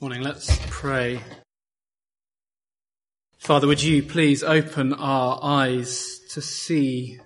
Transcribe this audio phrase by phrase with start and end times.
[0.00, 1.20] Morning, let's pray.
[3.36, 7.20] Father, would you please open our eyes to see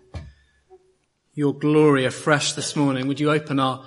[1.35, 3.07] your glory afresh this morning?
[3.07, 3.85] Would you open our,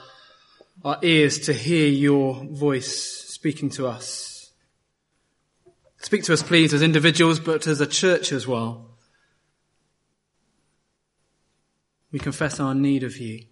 [0.85, 2.87] our ears to hear your voice
[3.27, 4.53] speaking to us?
[5.97, 8.91] Speak to us, please, as individuals, but as a church as well.
[12.13, 13.47] We confess our need of you.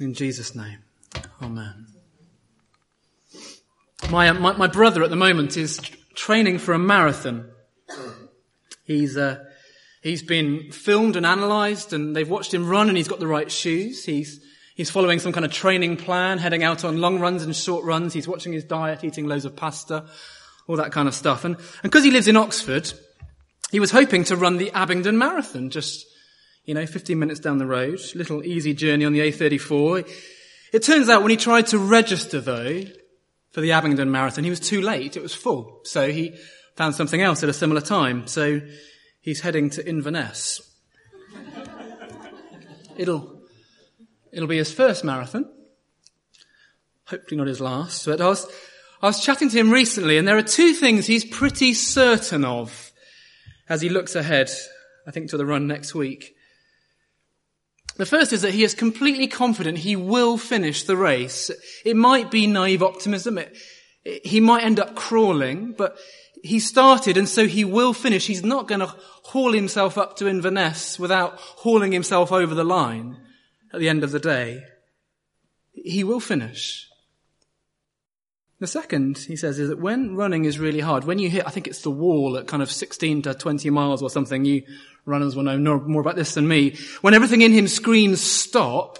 [0.00, 0.78] In Jesus' name,
[1.42, 1.89] Amen.
[4.10, 5.80] My, my, my, brother at the moment is
[6.16, 7.48] training for a marathon.
[8.84, 9.44] He's, uh,
[10.02, 13.48] he's been filmed and analysed and they've watched him run and he's got the right
[13.48, 14.04] shoes.
[14.04, 14.44] He's,
[14.74, 18.12] he's following some kind of training plan, heading out on long runs and short runs.
[18.12, 20.06] He's watching his diet, eating loads of pasta,
[20.66, 21.44] all that kind of stuff.
[21.44, 22.92] And because he lives in Oxford,
[23.70, 26.04] he was hoping to run the Abingdon Marathon, just,
[26.64, 30.12] you know, 15 minutes down the road, little easy journey on the A34.
[30.72, 32.82] It turns out when he tried to register though,
[33.50, 34.44] for the Abingdon Marathon.
[34.44, 35.16] He was too late.
[35.16, 35.80] It was full.
[35.84, 36.36] So he
[36.76, 38.26] found something else at a similar time.
[38.26, 38.60] So
[39.20, 40.60] he's heading to Inverness.
[42.96, 43.42] it'll,
[44.32, 45.50] it'll be his first marathon.
[47.06, 48.06] Hopefully not his last.
[48.06, 48.46] But I was,
[49.02, 52.92] I was chatting to him recently and there are two things he's pretty certain of
[53.68, 54.50] as he looks ahead,
[55.06, 56.34] I think to the run next week.
[58.00, 61.50] The first is that he is completely confident he will finish the race.
[61.84, 63.36] It might be naive optimism.
[63.36, 63.54] It,
[64.06, 65.98] it, he might end up crawling, but
[66.42, 68.26] he started and so he will finish.
[68.26, 73.18] He's not going to haul himself up to Inverness without hauling himself over the line
[73.70, 74.62] at the end of the day.
[75.74, 76.88] He will finish.
[78.60, 81.50] The second, he says, is that when running is really hard, when you hit, I
[81.50, 84.62] think it's the wall at kind of 16 to 20 miles or something, you
[85.04, 86.76] runners will know more about this than me.
[87.00, 88.98] When everything in him screams stop,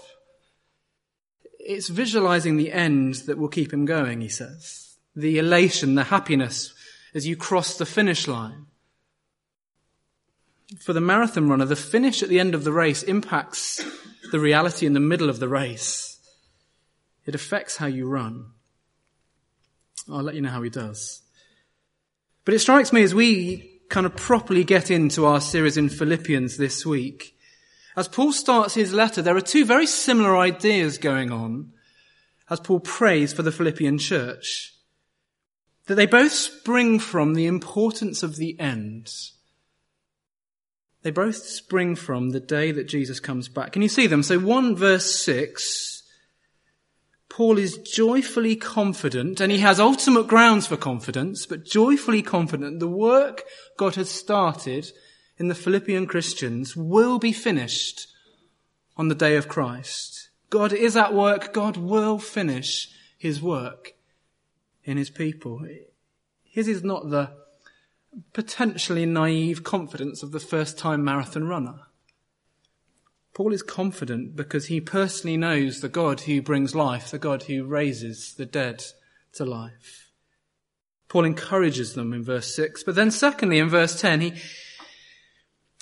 [1.59, 4.97] it's visualizing the end that will keep him going, he says.
[5.15, 6.73] The elation, the happiness
[7.13, 8.67] as you cross the finish line.
[10.79, 13.83] For the marathon runner, the finish at the end of the race impacts
[14.31, 16.17] the reality in the middle of the race.
[17.25, 18.51] It affects how you run.
[20.09, 21.21] I'll let you know how he does.
[22.45, 26.57] But it strikes me as we kind of properly get into our series in Philippians
[26.57, 27.37] this week.
[27.97, 31.73] As Paul starts his letter, there are two very similar ideas going on
[32.49, 34.73] as Paul prays for the Philippian church.
[35.87, 39.11] That they both spring from the importance of the end.
[41.03, 43.73] They both spring from the day that Jesus comes back.
[43.73, 44.23] Can you see them?
[44.23, 46.00] So 1 verse 6
[47.31, 52.89] Paul is joyfully confident, and he has ultimate grounds for confidence, but joyfully confident the
[52.89, 53.45] work
[53.77, 54.91] God has started
[55.37, 58.07] in the Philippian Christians will be finished
[58.97, 60.29] on the day of Christ.
[60.49, 61.53] God is at work.
[61.53, 63.93] God will finish his work
[64.83, 65.65] in his people.
[66.43, 67.31] His is not the
[68.33, 71.79] potentially naive confidence of the first time marathon runner.
[73.33, 77.63] Paul is confident because he personally knows the God who brings life, the God who
[77.63, 78.83] raises the dead
[79.33, 80.09] to life.
[81.07, 82.83] Paul encourages them in verse 6.
[82.83, 84.29] But then secondly, in verse 10, he,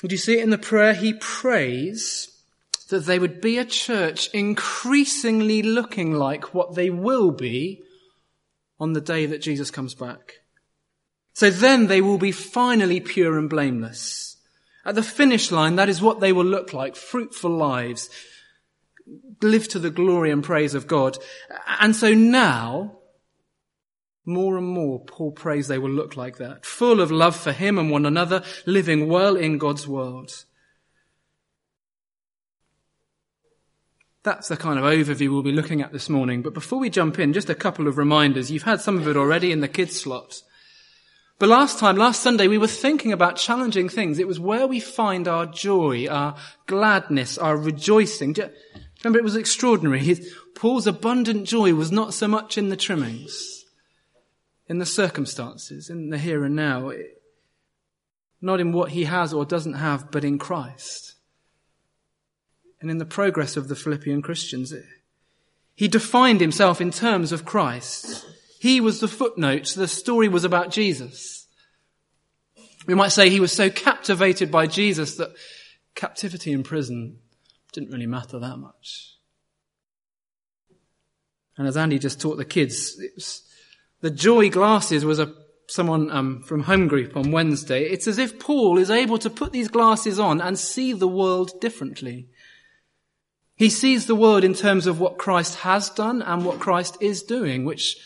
[0.02, 0.94] do you see it in the prayer?
[0.94, 2.36] He prays
[2.90, 7.82] that they would be a church increasingly looking like what they will be
[8.80, 10.42] on the day that Jesus comes back.
[11.34, 14.29] So then they will be finally pure and blameless
[14.86, 16.96] at the finish line, that is what they will look like.
[16.96, 18.10] Fruitful lives.
[19.42, 21.18] Live to the glory and praise of God.
[21.80, 23.00] And so now,
[24.26, 26.66] more and more, Paul prays they will look like that.
[26.66, 30.46] Full of love for him and one another, living well in God's world.
[34.24, 36.42] That's the kind of overview we'll be looking at this morning.
[36.42, 38.52] But before we jump in, just a couple of reminders.
[38.52, 40.42] You've had some of it already in the kids slot.
[41.40, 44.20] But last time, last Sunday, we were thinking about challenging things.
[44.20, 46.36] It was where we find our joy, our
[46.68, 48.36] gladness, our rejoicing.
[49.04, 50.20] Remember, it was extraordinary.
[50.54, 53.64] Paul's abundant joy was not so much in the trimmings,
[54.68, 56.92] in the circumstances, in the here and now,
[58.42, 61.16] not in what he has or doesn't have, but in Christ.
[62.82, 64.74] And in the progress of the Philippian Christians.
[65.74, 68.26] He defined himself in terms of Christ.
[68.60, 69.74] He was the footnote.
[69.74, 71.39] The story was about Jesus.
[72.90, 75.30] We might say he was so captivated by Jesus that
[75.94, 77.20] captivity in prison
[77.72, 79.14] didn't really matter that much.
[81.56, 83.00] And as Andy just taught the kids,
[84.02, 85.32] the joy glasses was a
[85.68, 87.84] someone um, from home group on Wednesday.
[87.84, 91.62] It's as if Paul is able to put these glasses on and see the world
[91.62, 92.28] differently.
[93.56, 97.22] He sees the world in terms of what Christ has done and what Christ is
[97.22, 97.98] doing, which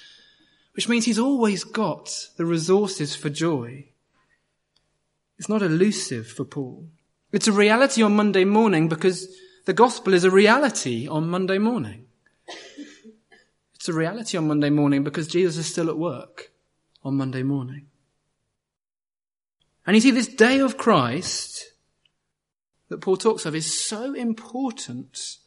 [0.73, 3.92] which means he's always got the resources for joy.
[5.43, 6.87] It's not elusive for Paul.
[7.33, 9.27] It's a reality on Monday morning because
[9.65, 12.05] the gospel is a reality on Monday morning.
[13.75, 16.53] It's a reality on Monday morning because Jesus is still at work
[17.03, 17.87] on Monday morning.
[19.85, 21.73] And you see, this day of Christ
[22.87, 25.39] that Paul talks of is so important.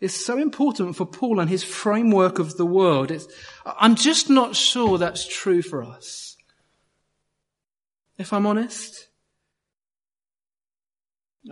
[0.00, 3.10] It's so important for Paul and his framework of the world.
[3.10, 3.26] It's,
[3.64, 6.36] I'm just not sure that's true for us.
[8.18, 9.05] If I'm honest.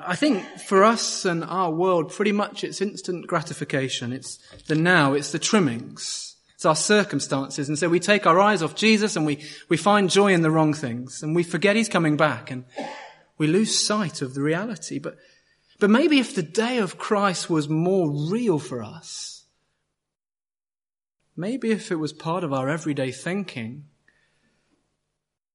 [0.02, 4.12] I think for us and our world, pretty much it's instant gratification.
[4.12, 7.69] It's the now, it's the trimmings, it's our circumstances.
[7.69, 10.50] And so we take our eyes off Jesus and we, we find joy in the
[10.50, 12.64] wrong things and we forget he's coming back and
[13.38, 14.99] we lose sight of the reality.
[14.99, 15.17] But,
[15.79, 19.44] but maybe if the day of Christ was more real for us,
[21.37, 23.85] maybe if it was part of our everyday thinking,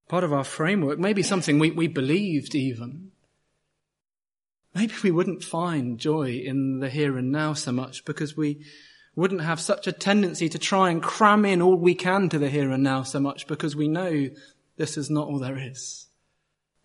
[0.07, 3.11] part of our framework, maybe something we, we believed even,
[4.73, 8.65] maybe we wouldn't find joy in the here and now so much because we
[9.15, 12.49] wouldn't have such a tendency to try and cram in all we can to the
[12.49, 14.29] here and now so much because we know
[14.77, 16.07] this is not all there is.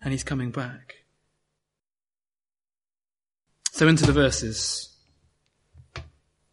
[0.01, 1.05] And he's coming back.
[3.71, 4.93] So into the verses.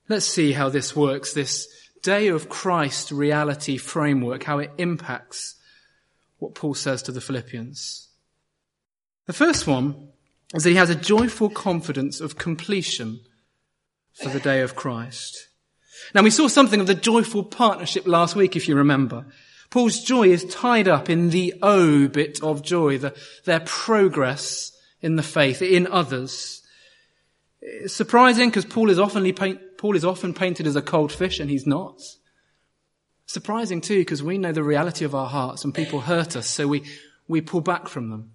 [0.09, 1.69] Let's see how this works, this
[2.03, 5.57] day of Christ reality framework, how it impacts
[6.39, 8.09] what Paul says to the Philippians.
[9.27, 10.12] The first one
[10.55, 13.21] is that he has a joyful confidence of completion
[14.13, 15.49] for the day of Christ.
[16.15, 19.25] Now we saw something of the joyful partnership last week, if you remember.
[19.71, 25.17] Paul's joy is tied up in the O bit of joy, the, their progress in
[25.17, 26.63] the faith, in others.
[27.63, 31.41] It's surprising because Paul is often paint, Paul is often painted as a cold fish
[31.41, 32.03] and he's not.
[33.25, 36.69] Surprising too because we know the reality of our hearts and people hurt us, so
[36.69, 36.85] we,
[37.27, 38.33] we pull back from them.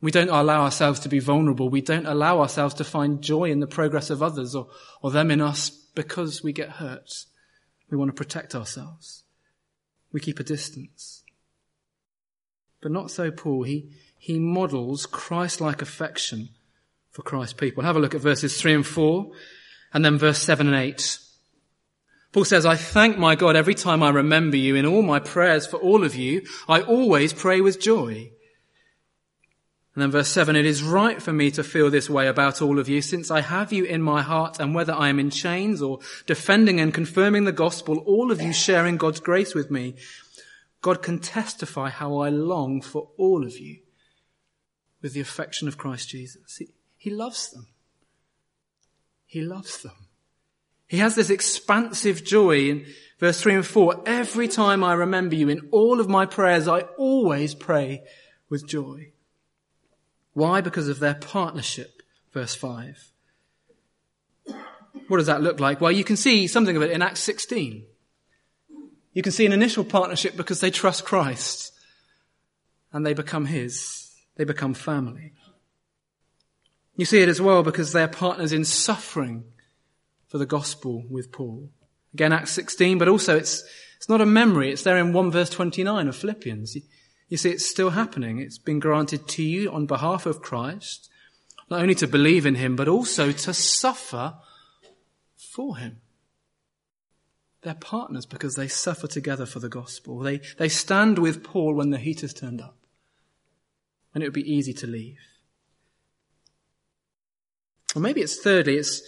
[0.00, 1.68] We don't allow ourselves to be vulnerable.
[1.68, 4.68] We don't allow ourselves to find joy in the progress of others or,
[5.02, 7.24] or them in us because we get hurt.
[7.90, 9.24] We want to protect ourselves.
[10.12, 11.22] We keep a distance.
[12.80, 13.64] But not so Paul.
[13.64, 16.48] He, he models Christ-like affection
[17.10, 17.82] for Christ's people.
[17.82, 19.30] Have a look at verses 3 and 4
[19.92, 21.18] and then verse 7 and 8.
[22.32, 25.66] Paul says, I thank my God every time I remember you in all my prayers
[25.66, 26.46] for all of you.
[26.68, 28.30] I always pray with joy
[30.00, 32.78] and then verse 7, it is right for me to feel this way about all
[32.78, 35.82] of you, since I have you in my heart, and whether I am in chains
[35.82, 39.96] or defending and confirming the gospel, all of you sharing God's grace with me,
[40.80, 43.80] God can testify how I long for all of you
[45.02, 46.56] with the affection of Christ Jesus.
[46.56, 47.66] He, he loves them.
[49.26, 50.08] He loves them.
[50.86, 52.86] He has this expansive joy in
[53.18, 54.04] verse 3 and 4.
[54.06, 58.02] Every time I remember you in all of my prayers, I always pray
[58.48, 59.12] with joy.
[60.40, 60.62] Why?
[60.62, 62.00] Because of their partnership.
[62.32, 63.12] Verse 5.
[65.06, 65.82] What does that look like?
[65.82, 67.84] Well, you can see something of it in Acts 16.
[69.12, 71.74] You can see an initial partnership because they trust Christ
[72.90, 74.14] and they become His.
[74.36, 75.34] They become family.
[76.96, 79.44] You see it as well because they're partners in suffering
[80.26, 81.68] for the gospel with Paul.
[82.14, 83.62] Again, Acts 16, but also it's,
[83.98, 84.72] it's not a memory.
[84.72, 86.78] It's there in 1 verse 29 of Philippians.
[87.30, 88.40] You see, it's still happening.
[88.40, 91.08] It's been granted to you on behalf of Christ,
[91.70, 94.34] not only to believe in him, but also to suffer
[95.36, 96.00] for him.
[97.62, 100.18] They're partners because they suffer together for the gospel.
[100.18, 102.76] They, they stand with Paul when the heat has turned up.
[104.12, 105.20] And it would be easy to leave.
[107.94, 109.02] Or maybe it's thirdly, it's,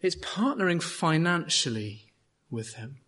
[0.00, 2.12] it's partnering financially
[2.50, 3.02] with him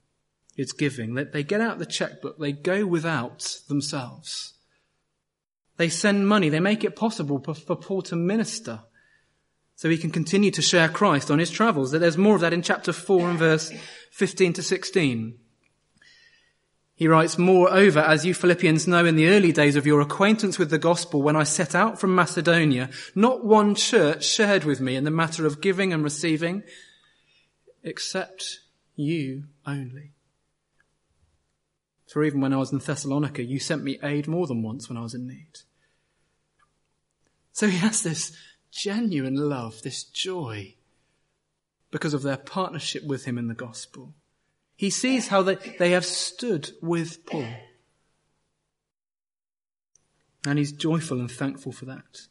[0.61, 1.14] it's giving.
[1.14, 2.38] They, they get out the checkbook.
[2.38, 4.52] They go without themselves.
[5.79, 6.50] They send money.
[6.50, 8.81] They make it possible for, for Paul to minister
[9.75, 11.93] so he can continue to share Christ on his travels.
[11.93, 13.73] That There's more of that in chapter 4 and verse
[14.11, 15.38] 15 to 16.
[16.95, 20.69] He writes, Moreover, as you Philippians know in the early days of your acquaintance with
[20.69, 25.05] the gospel, when I set out from Macedonia, not one church shared with me in
[25.05, 26.62] the matter of giving and receiving,
[27.83, 28.59] except
[28.97, 30.12] you only.
[32.11, 34.99] For even when I was in Thessalonica, you sent me aid more than once when
[34.99, 35.61] I was in need.
[37.52, 38.37] So he has this
[38.73, 40.75] genuine love, this joy,
[41.93, 44.14] because of their partnership with him in the gospel.
[44.75, 47.47] He sees how they, they have stood with Paul.
[50.45, 52.23] And he's joyful and thankful for that.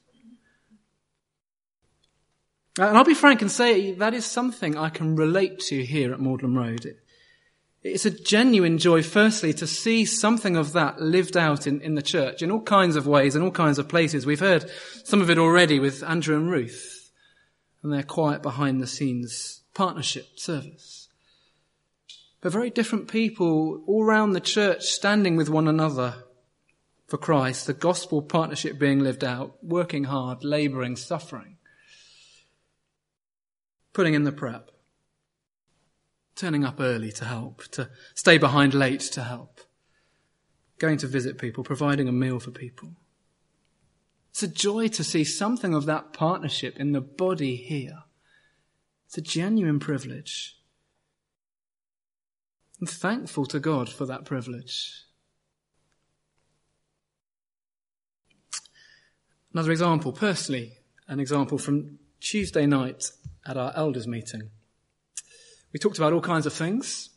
[2.77, 6.19] And I'll be frank and say that is something I can relate to here at
[6.19, 6.85] Magdalen Road.
[6.85, 6.99] It,
[7.81, 12.01] It's a genuine joy, firstly, to see something of that lived out in, in the
[12.01, 14.25] church in all kinds of ways and all kinds of places.
[14.25, 14.69] We've heard
[15.05, 17.11] some of it already with Andrew and Ruth
[17.81, 21.07] and their quiet behind the scenes partnership service.
[22.41, 26.23] But very different people all around the church standing with one another
[27.07, 31.57] for Christ, the gospel partnership being lived out, working hard, laboring, suffering,
[33.93, 34.69] putting in the prep
[36.39, 39.59] turning up early to help, to stay behind late to help,
[40.77, 42.93] going to visit people, providing a meal for people.
[44.29, 48.03] It's a joy to see something of that partnership in the body here.
[49.07, 50.55] It's a genuine privilege.
[52.79, 55.03] I'm thankful to God for that privilege.
[59.53, 60.77] Another example, personally,
[61.07, 63.11] an example from Tuesday night
[63.45, 64.51] at our elders meeting.
[65.71, 67.09] We talked about all kinds of things.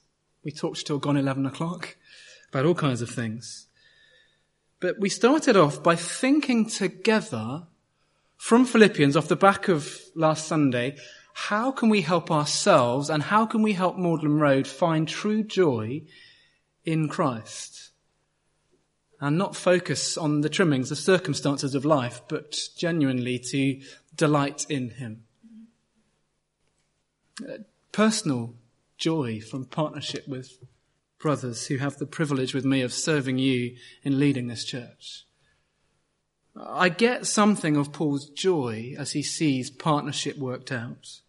[0.45, 1.97] We talked till gone 11 o'clock
[2.51, 3.69] about all kinds of things.
[4.81, 7.67] But we started off by thinking together
[8.37, 10.97] from Philippians off the back of last Sunday,
[11.35, 16.03] how can we help ourselves and how can we help Magdalen Road find true joy
[16.85, 17.91] in Christ?
[19.21, 23.81] And not focus on the trimmings, the circumstances of life, but genuinely to
[24.17, 25.23] delight in Him
[27.93, 28.55] personal
[28.97, 30.59] joy from partnership with
[31.19, 35.25] brothers who have the privilege with me of serving you in leading this church.
[36.57, 41.21] I get something of Paul's joy as he sees partnership worked out.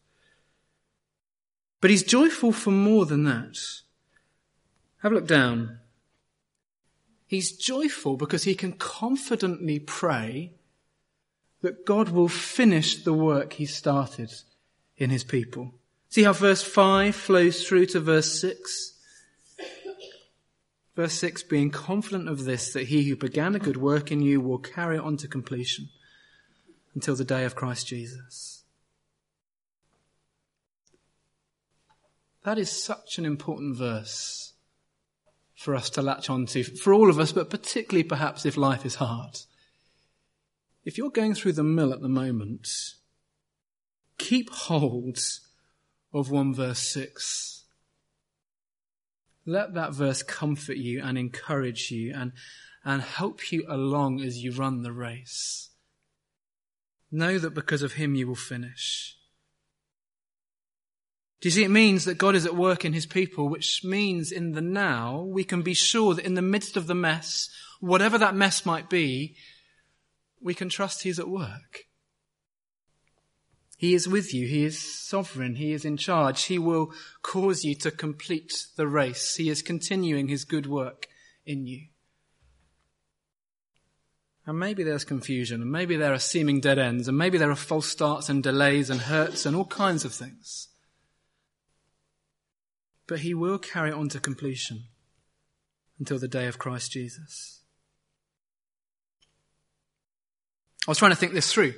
[1.79, 3.57] But he's joyful for more than that.
[5.01, 5.79] Have a look down.
[7.27, 10.53] He's joyful because he can confidently pray
[11.61, 14.31] that God will finish the work he started
[14.97, 15.73] in his people.
[16.13, 18.93] See how verse 5 flows through to verse 6?
[20.95, 24.39] Verse 6 being confident of this, that he who began a good work in you
[24.39, 25.89] will carry it on to completion
[26.93, 28.63] until the day of Christ Jesus.
[32.43, 34.53] That is such an important verse
[35.55, 38.85] for us to latch on to, for all of us, but particularly perhaps if life
[38.85, 39.39] is hard.
[40.85, 42.67] If you're going through the mill at the moment,
[44.19, 45.17] keep hold
[46.13, 47.65] of 1 verse 6.
[49.45, 52.31] Let that verse comfort you and encourage you and,
[52.85, 55.69] and help you along as you run the race.
[57.11, 59.17] Know that because of him you will finish.
[61.41, 64.31] Do you see, it means that God is at work in his people, which means
[64.31, 67.49] in the now we can be sure that in the midst of the mess,
[67.81, 69.35] whatever that mess might be,
[70.41, 71.83] we can trust he's at work.
[73.83, 74.47] He is with you.
[74.47, 75.55] He is sovereign.
[75.55, 76.45] He is in charge.
[76.45, 79.35] He will cause you to complete the race.
[79.35, 81.07] He is continuing his good work
[81.45, 81.87] in you.
[84.45, 87.57] And maybe there's confusion, and maybe there are seeming dead ends, and maybe there are
[87.57, 90.69] false starts and delays and hurts and all kinds of things.
[93.05, 94.83] But he will carry on to completion
[95.99, 97.63] until the day of Christ Jesus.
[100.87, 101.73] I was trying to think this through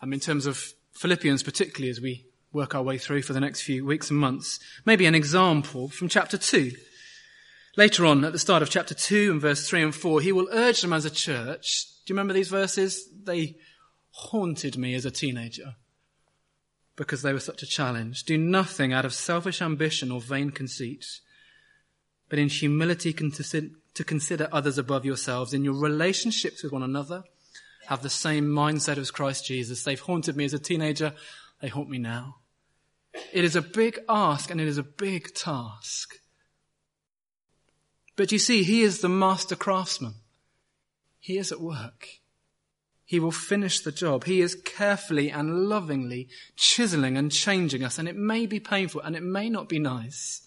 [0.00, 3.60] um, in terms of Philippians, particularly as we work our way through for the next
[3.60, 6.72] few weeks and months, maybe an example from chapter 2.
[7.76, 10.48] Later on, at the start of chapter 2 and verse 3 and 4, he will
[10.50, 11.84] urge them as a church.
[12.06, 13.06] Do you remember these verses?
[13.24, 13.56] They
[14.10, 15.74] haunted me as a teenager
[16.96, 18.24] because they were such a challenge.
[18.24, 21.04] Do nothing out of selfish ambition or vain conceit,
[22.30, 27.24] but in humility to consider others above yourselves in your relationships with one another
[27.86, 29.82] have the same mindset as Christ Jesus.
[29.82, 31.14] They've haunted me as a teenager.
[31.60, 32.36] They haunt me now.
[33.32, 36.16] It is a big ask and it is a big task.
[38.16, 40.14] But you see, he is the master craftsman.
[41.18, 42.08] He is at work.
[43.04, 44.24] He will finish the job.
[44.24, 47.98] He is carefully and lovingly chiseling and changing us.
[47.98, 50.45] And it may be painful and it may not be nice.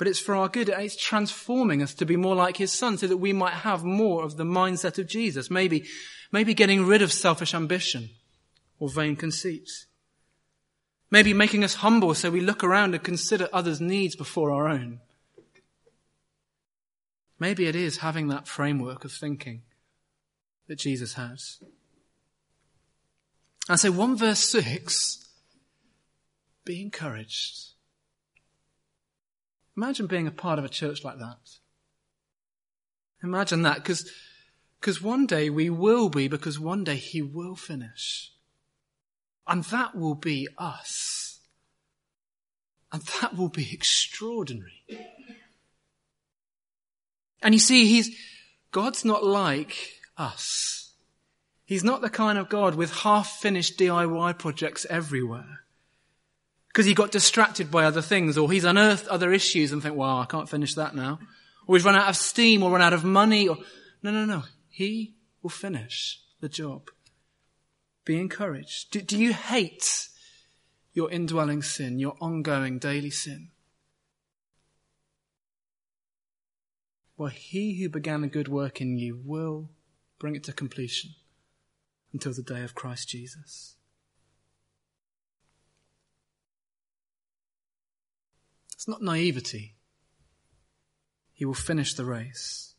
[0.00, 0.68] But it's for our good.
[0.68, 4.24] It's transforming us to be more like his son so that we might have more
[4.24, 5.48] of the mindset of Jesus.
[5.48, 5.84] Maybe
[6.32, 8.10] Maybe getting rid of selfish ambition
[8.78, 9.86] or vain conceits.
[11.10, 15.00] Maybe making us humble so we look around and consider others' needs before our own.
[17.38, 19.62] Maybe it is having that framework of thinking
[20.68, 21.58] that Jesus has.
[23.68, 25.26] And so 1 verse 6,
[26.64, 27.69] be encouraged.
[29.80, 31.38] Imagine being a part of a church like that.
[33.22, 34.10] Imagine that, because
[34.78, 38.30] because one day we will be, because one day he will finish.
[39.46, 41.40] And that will be us.
[42.92, 44.82] And that will be extraordinary.
[47.40, 48.14] And you see, he's,
[48.72, 49.76] God's not like
[50.18, 50.92] us.
[51.64, 55.60] He's not the kind of God with half finished DIY projects everywhere.
[56.70, 60.20] Because he got distracted by other things or he's unearthed other issues and think, wow,
[60.20, 61.18] I can't finish that now.
[61.66, 63.58] Or he's run out of steam or run out of money or,
[64.02, 64.44] no, no, no.
[64.68, 66.90] He will finish the job.
[68.04, 68.92] Be encouraged.
[68.92, 70.08] Do, do you hate
[70.92, 73.50] your indwelling sin, your ongoing daily sin?
[77.16, 79.70] Well, he who began a good work in you will
[80.18, 81.10] bring it to completion
[82.12, 83.74] until the day of Christ Jesus.
[88.80, 89.74] It's not naivety.
[91.34, 92.76] He will finish the race.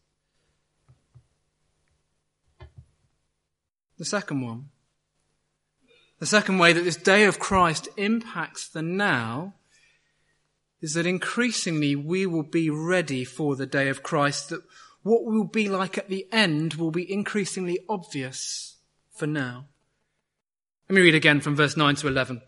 [4.00, 4.70] The second one.
[6.18, 9.54] The second way that this day of Christ impacts the now
[10.82, 14.64] is that increasingly we will be ready for the day of Christ, that
[15.04, 18.78] what will be like at the end will be increasingly obvious
[19.14, 19.68] for now.
[20.90, 22.42] Let me read again from verse 9 to 11.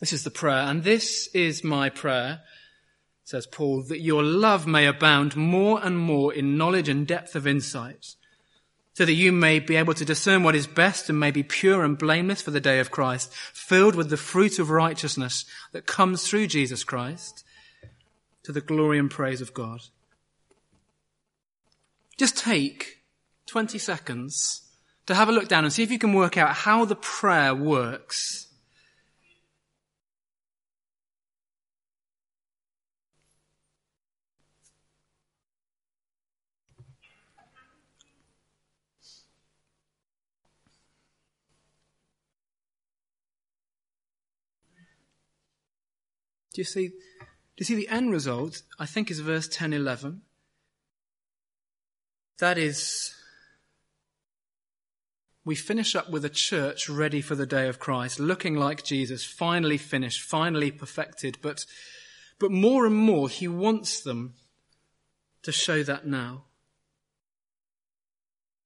[0.00, 2.42] This is the prayer, and this is my prayer
[3.30, 7.46] says Paul, that your love may abound more and more in knowledge and depth of
[7.46, 8.16] insight,
[8.94, 11.84] so that you may be able to discern what is best and may be pure
[11.84, 16.26] and blameless for the day of Christ, filled with the fruit of righteousness that comes
[16.26, 17.44] through Jesus Christ,
[18.42, 19.82] to the glory and praise of God.
[22.16, 23.04] Just take
[23.46, 24.62] 20 seconds
[25.06, 27.54] to have a look down and see if you can work out how the prayer
[27.54, 28.48] works
[46.52, 46.94] Do you see, do
[47.58, 48.62] you see the end result?
[48.78, 50.22] I think is verse 10, 11.
[52.38, 53.14] That is,
[55.44, 59.24] we finish up with a church ready for the day of Christ, looking like Jesus,
[59.24, 61.66] finally finished, finally perfected, but,
[62.38, 64.34] but more and more he wants them
[65.42, 66.46] to show that now.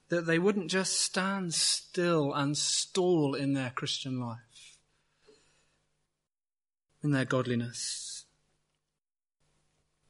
[0.09, 4.43] That they wouldn't just stand still and stall in their Christian life
[7.04, 8.24] in their godliness,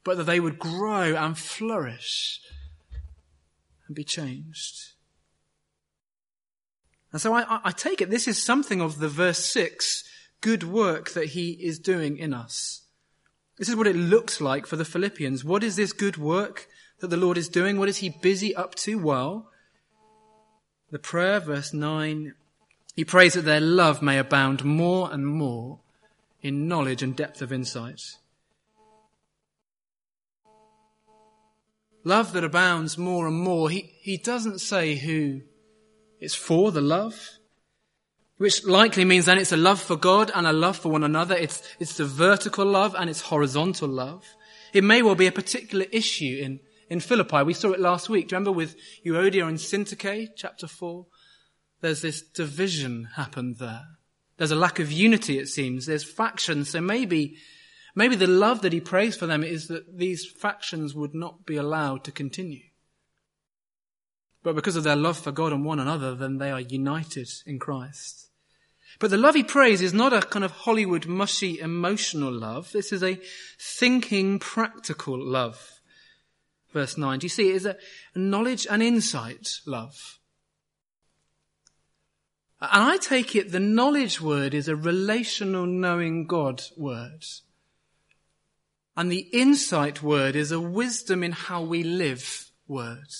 [0.03, 2.39] but that they would grow and flourish
[3.87, 4.93] and be changed.
[7.11, 10.03] And so I, I, take it this is something of the verse 6
[10.41, 12.81] good work that he is doing in us.
[13.57, 15.45] This is what it looks like for the Philippians.
[15.45, 16.67] What is this good work
[16.99, 17.79] that the Lord is doing?
[17.79, 18.99] What is he busy up to?
[18.99, 19.49] Well,
[20.91, 22.33] the prayer, verse 9,
[22.95, 25.79] he prays that their love may abound more and more
[26.45, 27.99] in knowledge and depth of insight.
[32.03, 33.67] Love that abounds more and more.
[33.67, 35.41] He, he doesn't say who
[36.19, 37.39] it's for, the love,
[38.37, 41.35] which likely means then it's a love for God and a love for one another.
[41.35, 44.23] It's, it's the vertical love and it's horizontal love.
[44.71, 46.59] It may well be a particular issue in,
[46.91, 47.41] in Philippi.
[47.41, 48.27] We saw it last week.
[48.27, 51.07] Do you remember with Euodia and Syntyche, chapter 4?
[51.81, 53.87] There's this division happened there.
[54.37, 55.85] There's a lack of unity, it seems.
[55.85, 56.69] There's factions.
[56.69, 57.37] So maybe,
[57.95, 61.55] maybe the love that he prays for them is that these factions would not be
[61.55, 62.63] allowed to continue.
[64.43, 67.57] But because of their love for God and one another, then they are united in
[67.57, 68.29] Christ.
[68.99, 72.71] But the love he prays is not a kind of Hollywood mushy emotional love.
[72.71, 73.19] This is a
[73.59, 75.81] thinking practical love.
[76.71, 77.19] Verse 9.
[77.19, 77.49] Do you see?
[77.49, 77.77] It is a
[78.15, 80.19] knowledge and insight love.
[82.61, 87.25] And I take it the knowledge word is a relational knowing God word.
[88.97, 93.13] And the insight word is a wisdom in how we live word.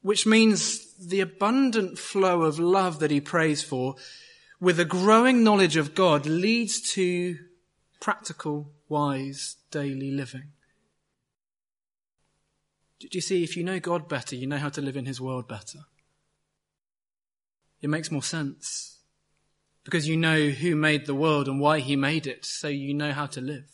[0.00, 3.96] Which means the abundant flow of love that he prays for
[4.58, 7.36] with a growing knowledge of God leads to
[8.00, 10.52] practical, wise, daily living.
[13.00, 15.20] Do you see, if you know God better, you know how to live in his
[15.20, 15.80] world better.
[17.80, 18.98] It makes more sense.
[19.84, 23.12] Because you know who made the world and why he made it, so you know
[23.12, 23.70] how to live.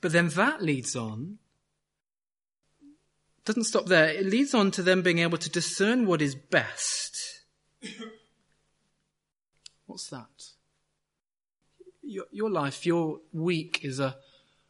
[0.00, 1.38] But then that leads on,
[3.44, 7.42] doesn't stop there, it leads on to them being able to discern what is best.
[9.86, 10.50] What's that?
[12.02, 14.16] Your, your life, your week is a,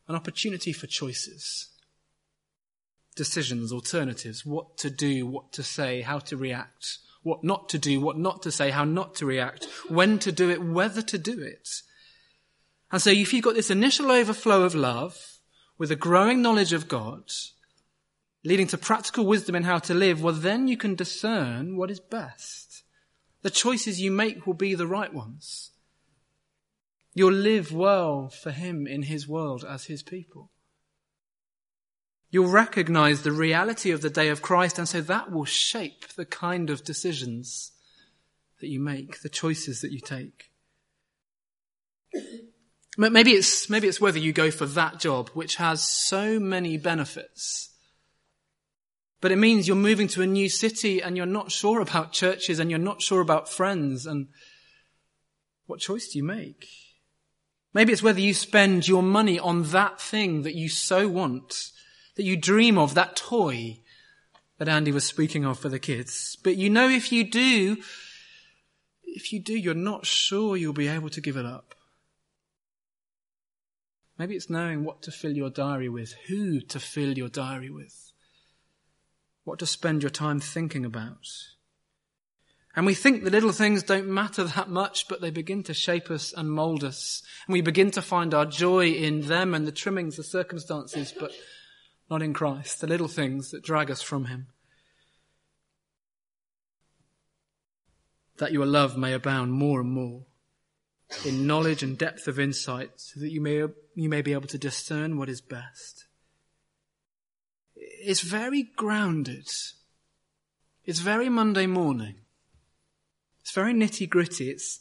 [0.09, 1.69] an opportunity for choices
[3.19, 8.01] decisions, alternatives, what to do, what to say, how to react, what not to do,
[8.01, 11.39] what not to say, how not to react, when to do it, whether to do
[11.43, 11.83] it.
[12.91, 15.41] And so if you've got this initial overflow of love
[15.77, 17.25] with a growing knowledge of God,
[18.45, 22.01] leading to practical wisdom in how to live, well, then you can discern what is
[22.01, 22.85] best.
[23.43, 25.73] The choices you make will be the right ones.
[27.15, 30.53] You'll live well for Him in His world as His people.
[32.31, 36.27] You'll recognize the reality of the day of Christ, and so that will shape the
[36.27, 37.73] kind of decisions
[38.61, 40.51] that you make, the choices that you take.
[42.99, 47.71] Maybe it's, maybe it's whether you go for that job, which has so many benefits.
[49.21, 52.59] But it means you're moving to a new city and you're not sure about churches
[52.59, 54.05] and you're not sure about friends.
[54.05, 54.29] And
[55.67, 56.67] what choice do you make?
[57.73, 61.71] Maybe it's whether you spend your money on that thing that you so want
[62.19, 63.79] that you dream of, that toy
[64.59, 66.37] that Andy was speaking of for the kids.
[66.43, 67.77] But you know if you do,
[69.05, 71.77] if you do, you're not sure you'll be able to give it up.
[74.19, 78.13] Maybe it's knowing what to fill your diary with, who to fill your diary with,
[79.45, 81.25] what to spend your time thinking about.
[82.75, 86.11] And we think the little things don't matter that much, but they begin to shape
[86.11, 87.23] us and mold us.
[87.47, 91.31] And we begin to find our joy in them and the trimmings, the circumstances, but
[92.11, 94.47] not in Christ, the little things that drag us from Him.
[98.39, 100.27] That your love may abound more and more
[101.25, 104.59] in knowledge and depth of insight so that you may, you may be able to
[104.59, 106.07] discern what is best.
[107.75, 109.49] It's very grounded.
[110.85, 112.17] It's very Monday morning.
[113.41, 114.51] It's very nitty gritty.
[114.51, 114.81] It's,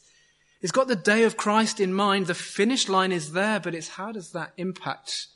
[0.60, 2.26] it's got the day of Christ in mind.
[2.26, 5.28] The finish line is there, but it's how does that impact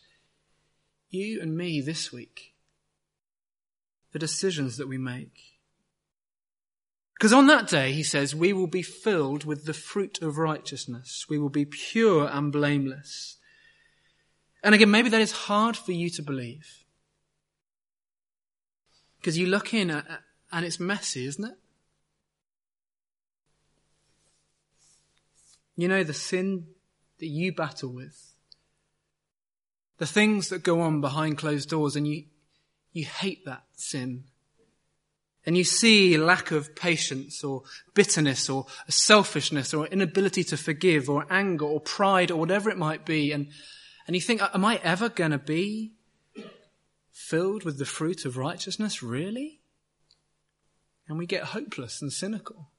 [1.13, 2.55] you and me this week,
[4.13, 5.59] the decisions that we make.
[7.15, 11.27] Because on that day, he says, we will be filled with the fruit of righteousness.
[11.29, 13.37] We will be pure and blameless.
[14.65, 16.85] And again, maybe that is hard for you to believe.
[19.19, 20.05] Because you look in at,
[20.51, 21.55] and it's messy, isn't it?
[25.77, 26.67] You know, the sin
[27.19, 28.32] that you battle with
[30.03, 32.25] the things that go on behind closed doors and you,
[32.93, 34.25] you hate that sin.
[35.47, 37.63] And you see lack of patience or
[37.95, 43.07] bitterness or selfishness or inability to forgive or anger or pride or whatever it might
[43.07, 43.31] be.
[43.31, 43.47] And,
[44.09, 45.93] and you think, am I ever going to be
[47.13, 49.05] filled with the fruit of righteousness?
[49.05, 49.61] Really?
[51.07, 52.73] And we get hopeless and cynical.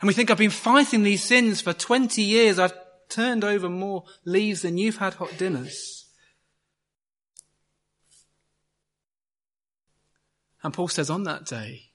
[0.00, 2.58] And we think, I've been fighting these sins for 20 years.
[2.58, 2.74] I've
[3.08, 5.99] turned over more leaves than you've had hot dinners.
[10.62, 11.90] And Paul says, on that day,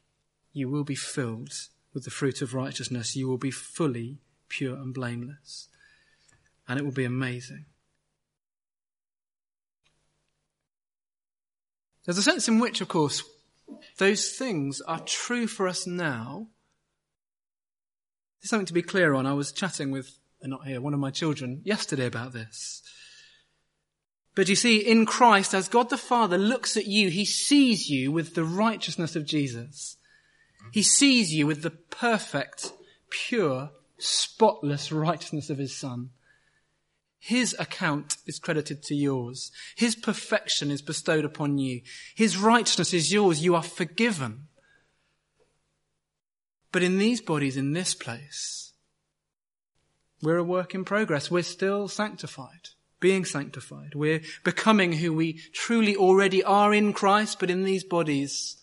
[0.53, 1.53] you will be filled
[1.93, 3.15] with the fruit of righteousness.
[3.15, 5.67] You will be fully pure and blameless.
[6.67, 7.65] And it will be amazing.
[12.05, 13.23] There's a sense in which, of course,
[13.97, 16.47] those things are true for us now.
[18.41, 19.25] There's something to be clear on.
[19.25, 22.83] I was chatting with, not here, one of my children yesterday about this.
[24.35, 28.11] But you see, in Christ, as God the Father looks at you, He sees you
[28.11, 29.95] with the righteousness of Jesus.
[30.73, 32.73] He sees you with the perfect,
[33.09, 36.09] pure, spotless righteousness of His Son.
[37.17, 39.51] His account is credited to yours.
[39.77, 41.81] His perfection is bestowed upon you.
[42.13, 43.43] His righteousness is yours.
[43.43, 44.47] You are forgiven.
[46.73, 48.73] But in these bodies, in this place,
[50.21, 51.31] we're a work in progress.
[51.31, 52.69] We're still sanctified
[53.05, 53.93] being sanctified.
[53.93, 58.57] We're becoming who we truly already are in Christ, but in these bodies,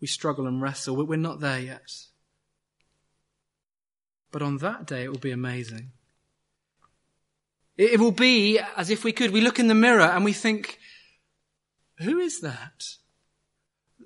[0.00, 0.96] we struggle and wrestle.
[0.96, 1.92] We're not there yet.
[4.32, 5.92] But on that day, it will be amazing.
[7.76, 10.80] It will be as if we could, we look in the mirror and we think,
[11.98, 12.96] who is that?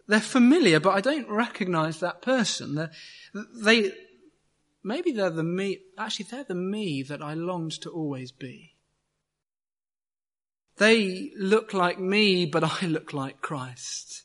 [0.06, 2.74] They're familiar, but I don't recognize that person.
[2.74, 2.90] They're,
[3.64, 3.92] they,
[4.84, 8.74] maybe they're the me, actually they're the me that I longed to always be.
[10.78, 14.22] They look like me, but I look like Christ.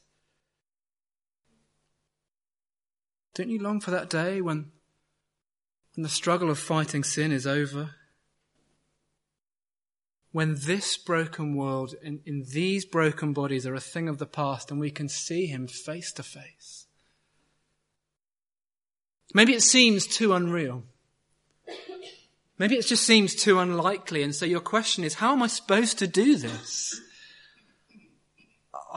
[3.34, 4.72] Don't you long for that day when,
[5.96, 7.96] when the struggle of fighting sin is over?
[10.32, 14.70] When this broken world, in, in these broken bodies, are a thing of the past
[14.70, 16.86] and we can see Him face to face.
[19.34, 20.84] Maybe it seems too unreal.
[22.64, 24.24] Maybe it just seems too unlikely.
[24.24, 27.02] And so your question is, how am I supposed to do this?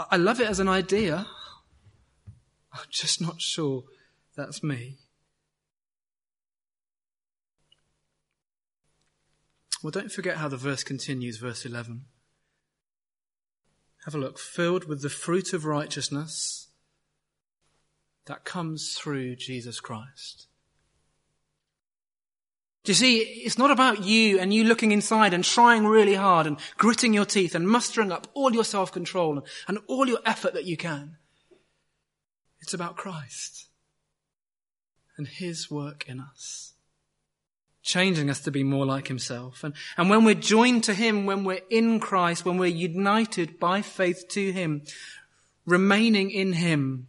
[0.08, 1.26] I love it as an idea.
[2.72, 3.82] I'm just not sure
[4.36, 4.98] That's me.
[9.82, 12.04] Well, don't forget how the verse continues, verse 11.
[14.04, 14.38] Have a look.
[14.38, 16.68] Filled with the fruit of righteousness
[18.26, 20.46] that comes through Jesus Christ.
[22.86, 26.46] Do you see, it's not about you and you looking inside and trying really hard
[26.46, 30.66] and gritting your teeth and mustering up all your self-control and all your effort that
[30.66, 31.16] you can.
[32.60, 33.66] It's about Christ
[35.18, 36.74] and His work in us,
[37.82, 39.64] changing us to be more like Himself.
[39.64, 43.82] And, and when we're joined to Him, when we're in Christ, when we're united by
[43.82, 44.82] faith to Him,
[45.64, 47.08] remaining in Him,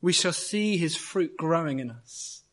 [0.00, 2.44] we shall see His fruit growing in us.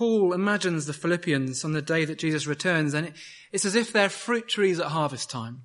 [0.00, 3.12] Paul imagines the Philippians on the day that Jesus returns, and
[3.52, 5.64] it's as if they're fruit trees at harvest time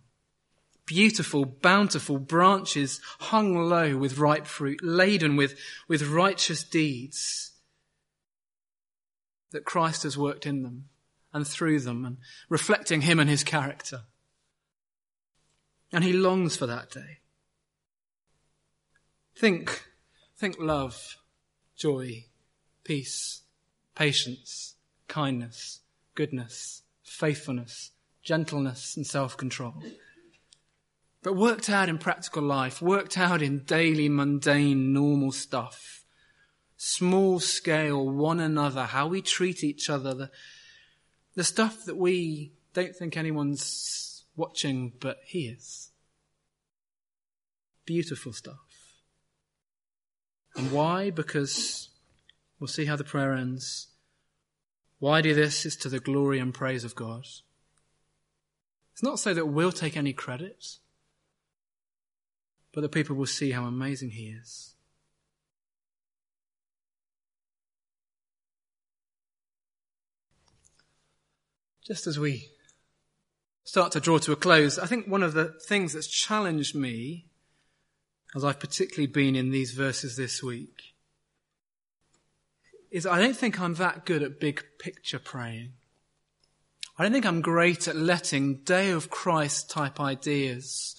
[0.85, 7.53] beautiful, bountiful branches hung low with ripe fruit, laden with, with righteous deeds
[9.51, 10.89] that Christ has worked in them
[11.33, 12.17] and through them and
[12.49, 14.01] reflecting him and his character.
[15.93, 17.19] And he longs for that day.
[19.33, 19.85] Think,
[20.35, 21.15] think love,
[21.77, 22.25] joy,
[22.83, 23.43] peace,
[23.95, 24.75] patience,
[25.07, 25.79] kindness,
[26.13, 27.91] goodness, faithfulness,
[28.23, 29.83] gentleness, and self-control
[31.25, 36.05] but worked out in practical life, worked out in daily, mundane, normal stuff.
[36.77, 40.29] Small scale, one another, how we treat each other, the,
[41.33, 45.89] the stuff that we don't think anyone's watching, but he is.
[47.87, 48.59] Beautiful stuff.
[50.55, 51.09] And why?
[51.09, 51.89] Because
[52.59, 53.87] we'll see how the prayer ends.
[54.99, 57.25] Why do this is to the glory and praise of God.
[58.93, 60.77] It's not so that we'll take any credit
[62.75, 64.75] but that people will see how amazing He is.
[71.87, 72.49] Just as we
[73.63, 77.27] start to draw to a close, I think one of the things that's challenged me,
[78.35, 80.94] as I've particularly been in these verses this week,
[82.95, 85.73] is I don't think I'm that good at big picture praying.
[86.97, 90.95] I don't think I'm great at letting day of Christ type ideas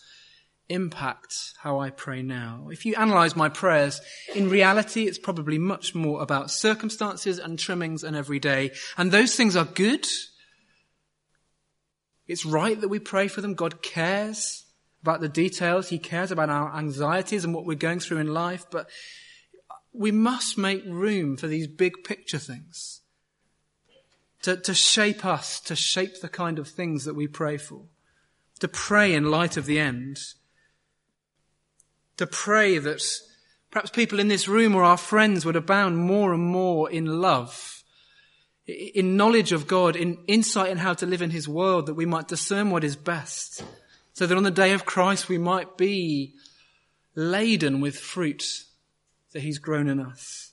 [0.68, 2.68] impact how I pray now.
[2.70, 4.02] If you analyze my prayers,
[4.34, 8.72] in reality, it's probably much more about circumstances and trimmings and every day.
[8.98, 10.06] And those things are good.
[12.26, 13.54] It's right that we pray for them.
[13.54, 14.66] God cares
[15.00, 15.88] about the details.
[15.88, 18.66] He cares about our anxieties and what we're going through in life.
[18.70, 18.90] But
[19.98, 23.00] we must make room for these big picture things
[24.42, 27.82] to, to shape us, to shape the kind of things that we pray for,
[28.60, 30.18] to pray in light of the end
[32.16, 33.02] to pray that
[33.70, 37.84] perhaps people in this room or our friends would abound more and more in love,
[38.66, 42.06] in knowledge of God, in insight in how to live in His world, that we
[42.06, 43.62] might discern what is best,
[44.14, 46.34] so that on the day of Christ we might be
[47.14, 48.64] laden with fruit
[49.32, 50.52] that He's grown in us.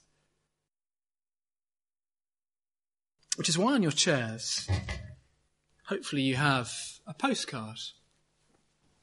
[3.36, 4.70] Which is why on your chairs,
[5.88, 6.72] hopefully you have
[7.08, 7.78] a postcard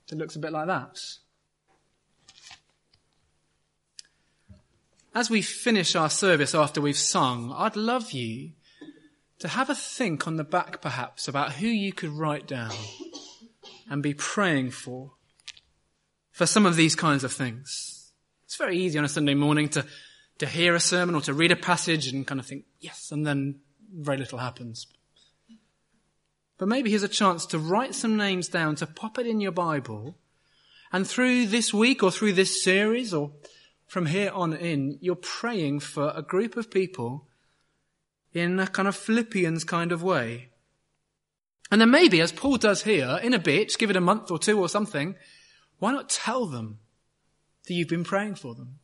[0.08, 0.98] that looks a bit like that.
[5.14, 8.52] as we finish our service after we've sung, I'd love you
[9.40, 12.72] to have a think on the back perhaps about who you could write down
[13.88, 15.12] and be praying for
[16.30, 17.99] for some of these kinds of things.
[18.50, 19.86] It's very easy on a Sunday morning to,
[20.38, 23.24] to hear a sermon or to read a passage and kind of think, yes, and
[23.24, 23.60] then
[23.94, 24.88] very little happens.
[26.58, 29.52] But maybe here's a chance to write some names down, to pop it in your
[29.52, 30.16] Bible,
[30.90, 33.30] and through this week or through this series or
[33.86, 37.28] from here on in, you're praying for a group of people
[38.34, 40.48] in a kind of Philippians kind of way.
[41.70, 44.40] And then maybe, as Paul does here, in a bit, give it a month or
[44.40, 45.14] two or something,
[45.78, 46.80] why not tell them
[47.70, 48.80] that you've been praying for them?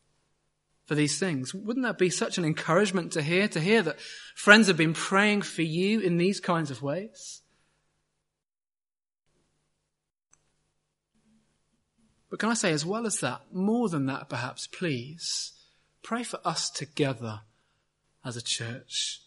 [0.85, 1.53] For these things.
[1.53, 4.01] Wouldn't that be such an encouragement to hear, to hear that
[4.37, 7.42] friends have been praying for you in these kinds of ways?
[12.31, 15.53] But can I say, as well as that, more than that perhaps, please,
[16.05, 17.40] pray for us together
[18.25, 19.22] as a church.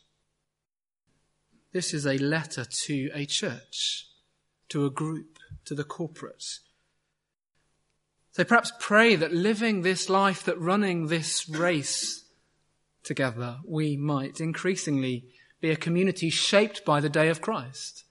[1.73, 4.07] This is a letter to a church,
[4.69, 6.59] to a group, to the corporate.
[8.39, 12.23] So perhaps pray that living this life, that running this race
[13.03, 15.25] together, we might increasingly
[15.59, 18.05] be a community shaped by the day of Christ.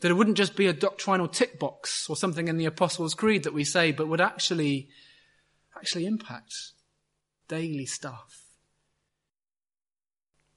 [0.00, 3.44] That it wouldn't just be a doctrinal tick box or something in the Apostles' Creed
[3.44, 4.88] that we say, but would actually,
[5.76, 6.72] actually impact
[7.46, 8.42] daily stuff.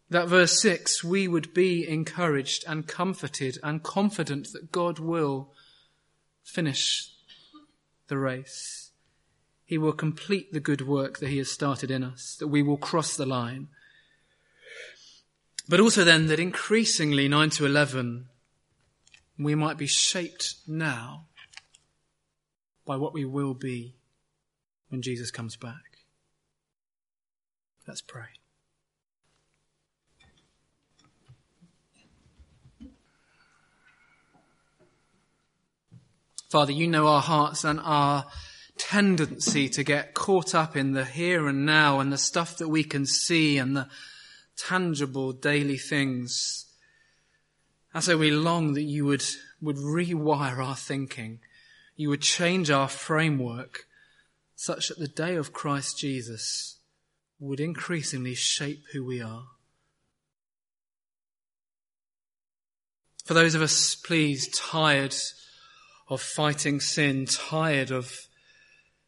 [0.09, 5.53] That verse 6, we would be encouraged and comforted and confident that God will
[6.43, 7.11] finish
[8.07, 8.91] the race.
[9.63, 12.77] He will complete the good work that He has started in us, that we will
[12.77, 13.69] cross the line.
[15.67, 18.27] But also then that increasingly, 9 to 11,
[19.39, 21.25] we might be shaped now
[22.85, 23.95] by what we will be
[24.89, 25.97] when Jesus comes back.
[27.87, 28.27] Let's pray.
[36.49, 38.25] Father, you know our hearts and our
[38.77, 42.83] tendency to get caught up in the here and now and the stuff that we
[42.83, 43.87] can see and the
[44.57, 46.65] tangible daily things.
[47.93, 49.23] And so we long that you would,
[49.61, 51.39] would rewire our thinking.
[51.95, 53.85] You would change our framework
[54.55, 56.79] such that the day of Christ Jesus
[57.39, 59.45] would increasingly shape who we are.
[63.25, 65.15] For those of us, please, tired
[66.07, 68.27] of fighting sin, tired of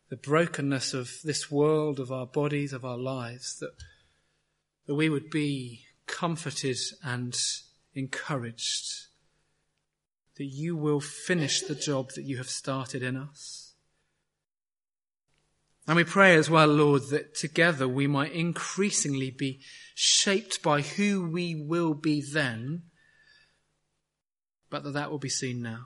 [0.09, 3.73] the brokenness of this world, of our bodies, of our lives, that,
[4.85, 7.37] that we would be comforted and
[7.93, 9.07] encouraged
[10.37, 13.73] that you will finish the job that you have started in us.
[15.87, 19.61] And we pray as well, Lord, that together we might increasingly be
[19.95, 22.83] shaped by who we will be then,
[24.69, 25.85] but that that will be seen now.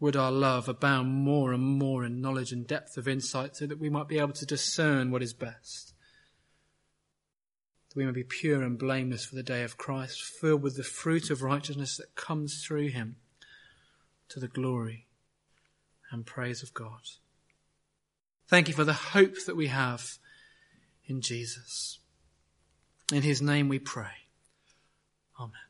[0.00, 3.78] Would our love abound more and more in knowledge and depth of insight so that
[3.78, 5.94] we might be able to discern what is best.
[7.88, 10.82] That we may be pure and blameless for the day of Christ, filled with the
[10.82, 13.16] fruit of righteousness that comes through him
[14.28, 15.06] to the glory
[16.10, 17.00] and praise of God.
[18.48, 20.18] Thank you for the hope that we have
[21.06, 21.98] in Jesus.
[23.12, 24.28] In his name we pray.
[25.38, 25.63] Amen.